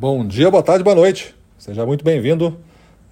[0.00, 1.34] Bom dia, boa tarde, boa noite.
[1.58, 2.58] Seja muito bem-vindo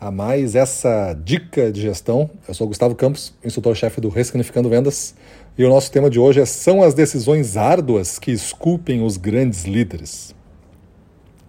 [0.01, 2.31] a mais essa dica de gestão.
[2.49, 5.15] Eu sou Gustavo Campos, instrutor-chefe do Ressignificando Vendas,
[5.59, 9.67] e o nosso tema de hoje é, são as decisões árduas que esculpem os grandes
[9.67, 10.35] líderes.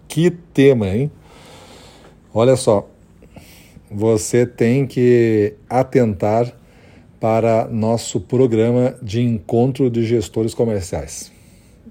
[0.06, 1.10] Que tema, hein?
[2.34, 2.86] Olha só,
[3.90, 6.52] você tem que atentar
[7.18, 11.32] para nosso programa de encontro de gestores comerciais.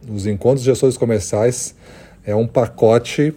[0.07, 1.73] Os encontros de gestores comerciais
[2.25, 3.33] é um pacote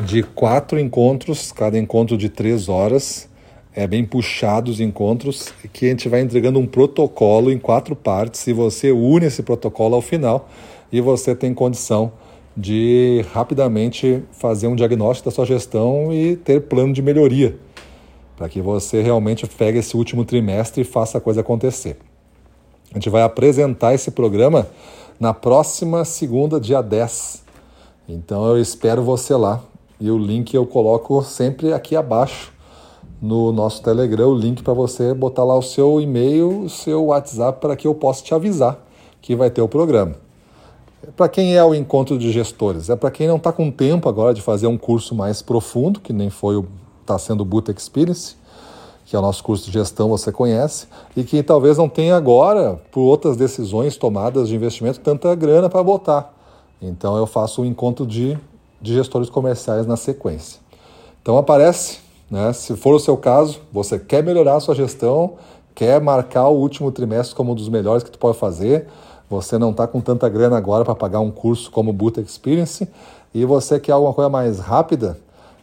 [0.00, 3.28] de quatro encontros, cada encontro de três horas.
[3.74, 8.46] É bem puxado os encontros, que a gente vai entregando um protocolo em quatro partes
[8.46, 10.48] e você une esse protocolo ao final
[10.90, 12.12] e você tem condição
[12.56, 17.58] de rapidamente fazer um diagnóstico da sua gestão e ter plano de melhoria,
[18.34, 21.98] para que você realmente pegue esse último trimestre e faça a coisa acontecer.
[22.90, 24.66] A gente vai apresentar esse programa
[25.20, 27.45] na próxima segunda, dia 10.
[28.08, 29.60] Então eu espero você lá.
[29.98, 32.52] E o link eu coloco sempre aqui abaixo
[33.20, 37.60] no nosso Telegram, o link para você botar lá o seu e-mail, o seu WhatsApp
[37.60, 38.78] para que eu possa te avisar
[39.22, 40.14] que vai ter o programa.
[41.16, 42.90] Para quem é o encontro de gestores?
[42.90, 46.12] É para quem não está com tempo agora de fazer um curso mais profundo, que
[46.12, 46.66] nem foi o
[47.00, 48.34] está sendo o Boot Experience,
[49.04, 52.80] que é o nosso curso de gestão, você conhece, e que talvez não tenha agora,
[52.90, 56.35] por outras decisões tomadas de investimento, tanta grana para botar.
[56.80, 58.36] Então eu faço um encontro de,
[58.80, 60.60] de gestores comerciais na sequência.
[61.22, 61.98] Então aparece,
[62.30, 62.52] né?
[62.52, 65.34] Se for o seu caso, você quer melhorar a sua gestão,
[65.74, 68.86] quer marcar o último trimestre como um dos melhores que tu pode fazer,
[69.28, 72.88] você não está com tanta grana agora para pagar um curso como o Boot Experience
[73.34, 75.18] e você quer alguma coisa mais rápida,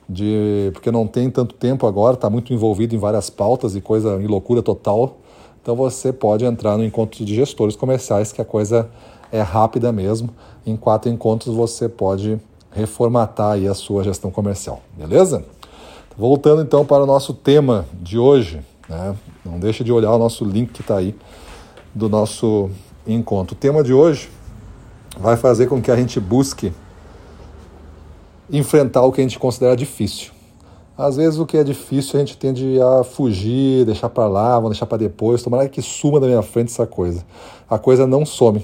[0.07, 4.21] de porque não tem tanto tempo agora, está muito envolvido em várias pautas e coisa
[4.21, 5.17] em loucura total.
[5.61, 8.89] Então você pode entrar no encontro de gestores comerciais, que a coisa
[9.33, 10.29] é rápida mesmo.
[10.65, 12.39] Em quatro encontros você pode
[12.71, 15.43] reformatar aí a sua gestão comercial, beleza?
[16.15, 19.15] Voltando então para o nosso tema de hoje, né?
[19.43, 21.15] não deixe de olhar o nosso link que está aí
[21.93, 22.69] do nosso
[23.05, 23.55] encontro.
[23.55, 24.29] O tema de hoje
[25.19, 26.71] vai fazer com que a gente busque
[28.51, 30.31] enfrentar o que a gente considera difícil.
[30.95, 34.69] Às vezes o que é difícil a gente tende a fugir, deixar para lá, vou
[34.69, 37.25] deixar para depois, tomara que suma da minha frente essa coisa.
[37.67, 38.63] A coisa não some.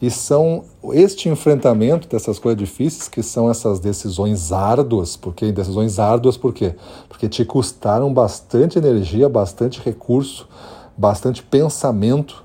[0.00, 6.38] E são este enfrentamento dessas coisas difíceis que são essas decisões árduas, porque decisões árduas
[6.38, 6.74] por quê?
[7.08, 10.48] Porque te custaram bastante energia, bastante recurso,
[10.96, 12.42] bastante pensamento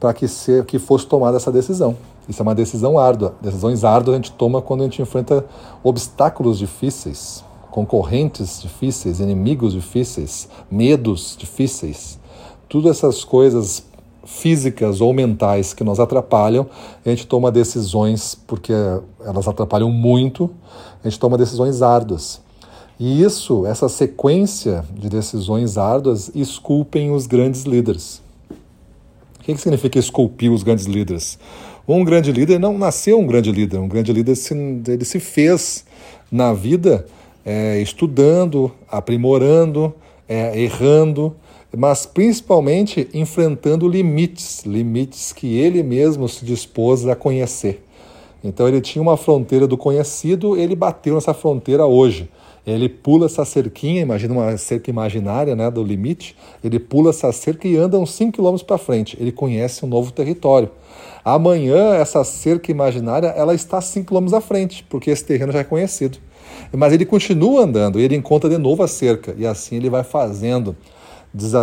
[0.00, 1.96] para que, ser, que fosse tomada essa decisão.
[2.28, 3.34] Isso é uma decisão árdua.
[3.40, 5.44] Decisões árduas a gente toma quando a gente enfrenta
[5.84, 12.18] obstáculos difíceis, concorrentes difíceis, inimigos difíceis, medos difíceis.
[12.68, 13.84] Tudo essas coisas
[14.26, 16.66] físicas ou mentais que nos atrapalham,
[17.04, 18.72] a gente toma decisões porque
[19.24, 20.50] elas atrapalham muito,
[21.02, 22.40] a gente toma decisões árduas.
[22.98, 28.20] E isso, essa sequência de decisões árduas, esculpem os grandes líderes.
[29.38, 31.38] O que, que significa esculpir os grandes líderes?
[31.86, 35.84] Um grande líder não nasceu um grande líder, um grande líder se, ele se fez
[36.32, 37.06] na vida
[37.44, 39.94] é, estudando, aprimorando,
[40.28, 41.36] é, errando,
[41.74, 47.82] mas principalmente enfrentando limites, limites que ele mesmo se dispôs a conhecer.
[48.42, 52.28] Então ele tinha uma fronteira do conhecido, ele bateu nessa fronteira hoje.
[52.66, 57.68] Ele pula essa cerquinha, imagina uma cerca imaginária né, do limite, ele pula essa cerca
[57.68, 59.16] e anda uns 5 km para frente.
[59.20, 60.70] Ele conhece um novo território.
[61.24, 65.64] Amanhã, essa cerca imaginária ela está 5 km à frente, porque esse terreno já é
[65.64, 66.18] conhecido.
[66.72, 70.76] Mas ele continua andando ele encontra de novo a cerca, e assim ele vai fazendo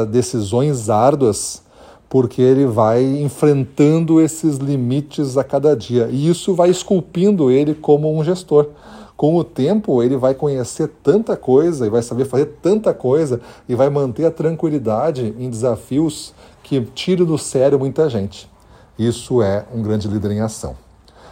[0.09, 1.61] decisões árduas,
[2.09, 6.07] porque ele vai enfrentando esses limites a cada dia.
[6.11, 8.69] E isso vai esculpindo ele como um gestor
[9.15, 13.39] com o tempo ele vai conhecer tanta coisa e vai saber fazer tanta coisa
[13.69, 18.49] e vai manter a tranquilidade em desafios que tiram do sério muita gente.
[18.97, 20.75] Isso é um grande líder em ação.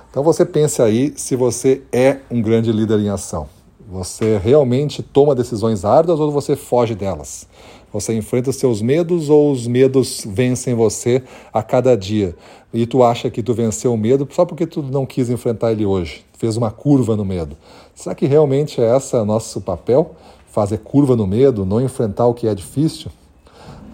[0.09, 3.47] Então você pense aí se você é um grande líder em ação.
[3.90, 7.45] Você realmente toma decisões árduas ou você foge delas?
[7.91, 12.35] Você enfrenta os seus medos ou os medos vencem você a cada dia?
[12.73, 15.85] E tu acha que tu venceu o medo só porque tu não quis enfrentar ele
[15.85, 16.25] hoje?
[16.38, 17.57] Fez uma curva no medo.
[17.93, 20.15] Será que realmente é esse nosso papel?
[20.47, 23.11] Fazer curva no medo, não enfrentar o que é difícil?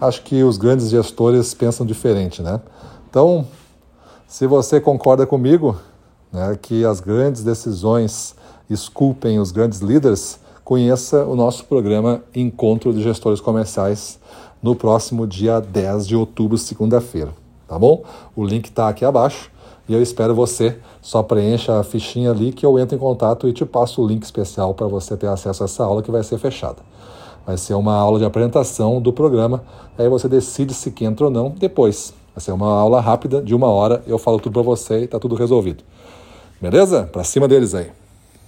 [0.00, 2.60] Acho que os grandes gestores pensam diferente, né?
[3.10, 3.46] Então,
[4.28, 5.76] se você concorda comigo,
[6.32, 8.34] né, que as grandes decisões
[8.70, 10.38] esculpem os grandes líderes,
[10.68, 14.18] conheça o nosso programa Encontro de Gestores Comerciais
[14.62, 17.30] no próximo dia 10 de outubro, segunda-feira,
[17.66, 18.02] tá bom?
[18.36, 19.50] O link está aqui abaixo
[19.88, 20.76] E eu espero você.
[21.00, 24.22] Só preencha a fichinha ali que eu entro em contato e te passo o link
[24.24, 26.82] especial para você ter acesso a essa aula que vai ser fechada.
[27.46, 29.64] Vai ser uma aula de apresentação do programa,
[29.96, 32.12] aí você decide se quer entra ou não depois.
[32.34, 35.18] Vai ser uma aula rápida de uma hora, eu falo tudo para você e está
[35.18, 35.82] tudo resolvido.
[36.60, 37.08] Beleza?
[37.10, 37.97] Para cima deles aí.